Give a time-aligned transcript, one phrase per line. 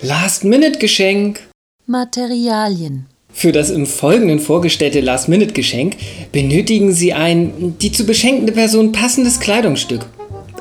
[0.00, 1.40] Last-Minute-Geschenk.
[1.86, 3.06] Materialien.
[3.32, 5.96] Für das im Folgenden vorgestellte Last-Minute-Geschenk
[6.30, 10.06] benötigen Sie ein die zu beschenkende Person passendes Kleidungsstück.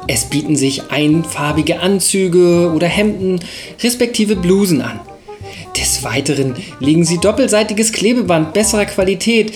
[0.07, 3.39] Es bieten sich einfarbige Anzüge oder Hemden
[3.83, 4.99] respektive Blusen an.
[5.77, 9.53] Des Weiteren legen Sie doppelseitiges Klebeband besserer Qualität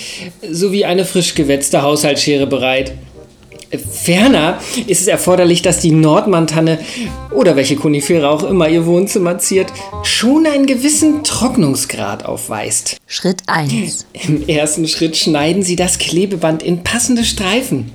[0.47, 2.93] sowie eine frisch gewetzte Haushaltsschere bereit.
[3.77, 6.79] Ferner ist es erforderlich, dass die Nordmantanne
[7.31, 9.71] oder welche Konifere auch immer ihr Wohnzimmer ziert,
[10.03, 12.97] schon einen gewissen Trocknungsgrad aufweist.
[13.07, 14.05] Schritt 1.
[14.27, 17.91] Im ersten Schritt schneiden Sie das Klebeband in passende Streifen.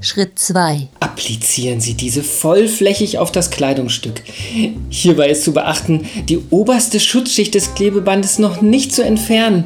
[0.00, 0.88] Schritt 2.
[1.00, 4.22] Applizieren Sie diese vollflächig auf das Kleidungsstück.
[4.90, 9.64] Hierbei ist zu beachten, die oberste Schutzschicht des Klebebandes noch nicht zu entfernen.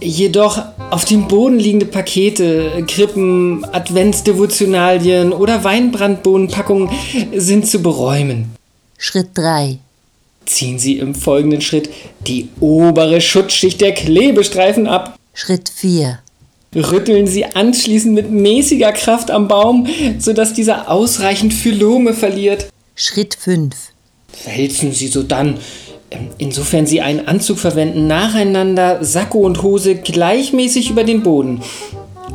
[0.00, 6.90] Jedoch auf dem Boden liegende Pakete, Krippen, Adventsdevotionalien oder Weinbrandbohnenpackungen
[7.34, 8.54] sind zu beräumen.
[8.98, 9.78] Schritt 3.
[10.46, 11.90] Ziehen Sie im folgenden Schritt
[12.26, 15.16] die obere Schutzschicht der Klebestreifen ab.
[15.32, 16.18] Schritt 4.
[16.74, 19.86] Rütteln Sie anschließend mit mäßiger Kraft am Baum,
[20.18, 22.68] sodass dieser ausreichend Phylome verliert.
[22.94, 23.74] Schritt 5.
[24.44, 25.58] Wälzen Sie sodann, ähm,
[26.38, 31.62] insofern Sie einen Anzug verwenden, nacheinander Sakko und Hose gleichmäßig über den Boden.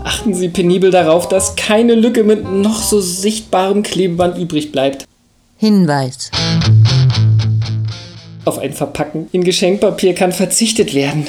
[0.03, 5.05] Achten Sie penibel darauf, dass keine Lücke mit noch so sichtbarem Klebeband übrig bleibt.
[5.57, 6.31] Hinweis.
[8.45, 11.25] Auf ein Verpacken in Geschenkpapier kann verzichtet werden.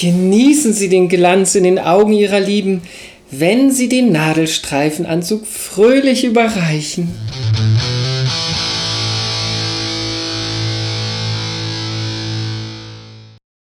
[0.00, 2.82] Genießen Sie den Glanz in den Augen Ihrer Lieben,
[3.30, 7.14] wenn Sie den Nadelstreifenanzug fröhlich überreichen.